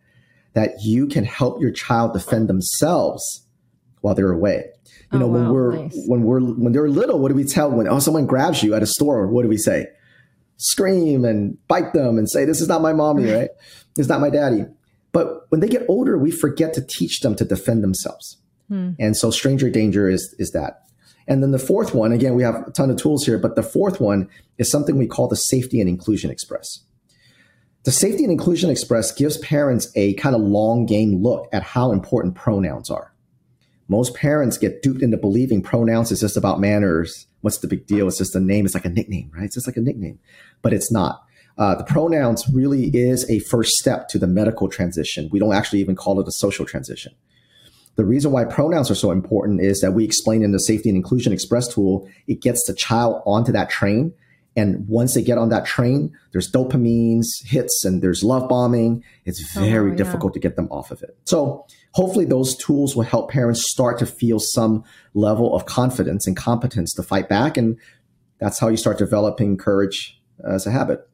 [0.52, 3.46] that you can help your child defend themselves
[4.02, 4.66] while they're away.
[5.12, 6.04] You oh, know, wow, when we're nice.
[6.06, 8.82] when we're when they're little, what do we tell when oh someone grabs you at
[8.82, 9.26] a store?
[9.26, 9.86] What do we say?
[10.56, 13.50] Scream and bite them and say, "This is not my mommy, right?
[13.96, 14.66] It's not my daddy."
[15.12, 18.38] But when they get older, we forget to teach them to defend themselves.
[18.68, 18.90] Hmm.
[18.98, 20.84] And so stranger danger is, is that.
[21.26, 23.62] And then the fourth one, again, we have a ton of tools here, but the
[23.62, 26.80] fourth one is something we call the Safety and Inclusion Express.
[27.84, 31.92] The Safety and Inclusion Express gives parents a kind of long game look at how
[31.92, 33.12] important pronouns are.
[33.88, 38.08] Most parents get duped into believing pronouns is just about manners what's the big deal?
[38.08, 38.64] It's just a name.
[38.64, 39.44] It's like a nickname, right?
[39.44, 40.18] It's just like a nickname,
[40.62, 41.22] but it's not.
[41.58, 45.28] Uh, the pronouns really is a first step to the medical transition.
[45.30, 47.12] We don't actually even call it a social transition.
[47.96, 50.96] The reason why pronouns are so important is that we explain in the Safety and
[50.96, 54.14] Inclusion Express tool, it gets the child onto that train.
[54.56, 59.04] And once they get on that train, there's dopamines, hits, and there's love bombing.
[59.24, 59.96] It's oh, very oh, yeah.
[59.96, 61.16] difficult to get them off of it.
[61.24, 64.82] So hopefully those tools will help parents start to feel some
[65.14, 67.56] level of confidence and competence to fight back.
[67.56, 67.78] And
[68.38, 71.06] that's how you start developing courage as a habit.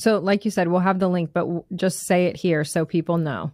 [0.00, 1.46] So, like you said, we'll have the link, but
[1.76, 3.52] just say it here so people know.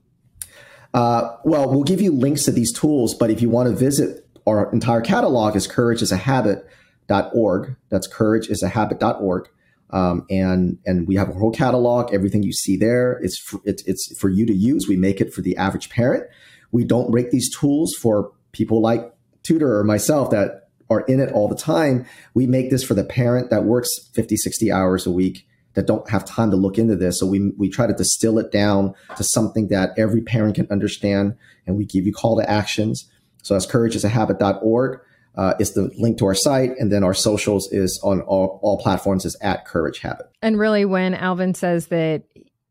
[0.94, 4.24] Uh, well, we'll give you links to these tools, but if you want to visit
[4.46, 7.76] our entire catalog, is courageisahabit.org.
[7.88, 9.48] That's courageisahabit.org.
[9.90, 12.14] Um, and and we have a whole catalog.
[12.14, 14.86] Everything you see there, it's for, it's it's for you to use.
[14.88, 16.28] We make it for the average parent.
[16.70, 21.32] We don't make these tools for people like Tudor or myself that are in it
[21.32, 22.06] all the time.
[22.34, 25.46] We make this for the parent that works 50, 60 hours a week
[25.76, 27.20] that don't have time to look into this.
[27.20, 31.36] So we, we try to distill it down to something that every parent can understand.
[31.66, 33.08] And we give you call to actions.
[33.42, 35.00] So that's courageisahabit.org.
[35.36, 38.78] Uh, is the link to our site, and then our socials is on all, all
[38.78, 40.24] platforms is at Courage Habit.
[40.40, 42.22] And really, when Alvin says that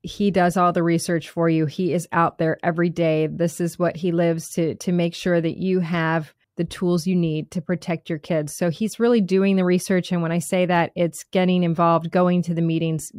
[0.01, 3.27] he does all the research for you, he is out there every day.
[3.27, 7.15] This is what he lives to to make sure that you have the tools you
[7.15, 8.55] need to protect your kids.
[8.55, 10.11] So he's really doing the research.
[10.11, 13.11] And when I say that, it's getting involved, going to the meetings,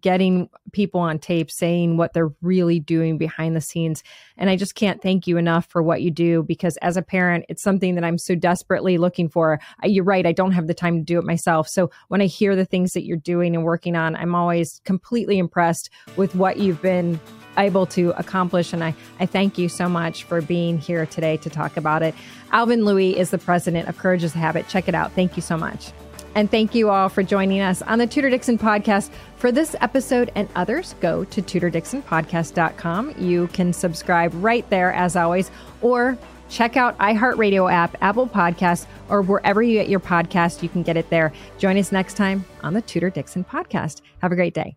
[0.00, 4.02] getting people on tape saying what they're really doing behind the scenes.
[4.36, 7.44] And I just can't thank you enough for what you do because as a parent,
[7.48, 9.60] it's something that I'm so desperately looking for.
[9.82, 11.68] You're right, I don't have the time to do it myself.
[11.68, 15.38] So when I hear the things that you're doing and working on, I'm always completely
[15.38, 17.20] impressed with what you've been
[17.58, 18.72] able to accomplish.
[18.72, 22.14] And I, I thank you so much for being here today to talk about it.
[22.52, 24.68] Alvin Lui is the president of Courage is a Habit.
[24.68, 25.12] Check it out.
[25.12, 25.92] Thank you so much.
[26.36, 29.10] And thank you all for joining us on the Tudor Dixon podcast.
[29.36, 33.14] For this episode and others, go to tudordixonpodcast.com.
[33.18, 35.50] You can subscribe right there, as always,
[35.80, 36.18] or
[36.50, 40.98] check out iHeartRadio app, Apple Podcasts, or wherever you get your podcast, you can get
[40.98, 41.32] it there.
[41.58, 44.02] Join us next time on the Tudor Dixon podcast.
[44.20, 44.76] Have a great day.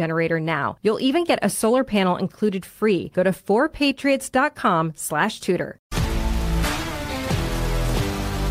[0.01, 0.77] generator now.
[0.81, 3.09] You'll even get a solar panel included free.
[3.09, 5.77] Go to 4patriots.com slash tudor.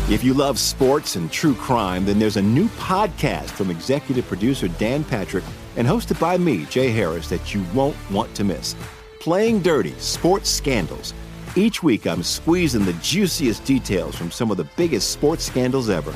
[0.09, 4.67] If you love sports and true crime, then there's a new podcast from executive producer
[4.67, 5.45] Dan Patrick
[5.77, 8.75] and hosted by me, Jay Harris, that you won't want to miss.
[9.21, 11.13] Playing Dirty Sports Scandals.
[11.55, 16.13] Each week, I'm squeezing the juiciest details from some of the biggest sports scandals ever.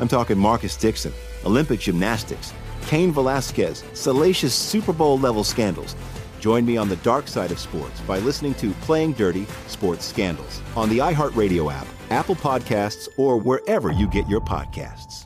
[0.00, 1.12] I'm talking Marcus Dixon,
[1.44, 2.52] Olympic gymnastics,
[2.86, 5.96] Cain Velasquez, salacious Super Bowl level scandals.
[6.40, 10.62] Join me on the dark side of sports by listening to Playing Dirty Sports Scandals
[10.76, 15.25] on the iHeartRadio app, Apple Podcasts, or wherever you get your podcasts.